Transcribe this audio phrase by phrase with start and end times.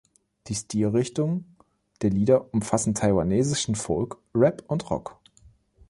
[0.47, 1.55] Die Stilrichtungen
[2.01, 5.19] der Lieder umfassen taiwanesischen Folk, Rap und Rock.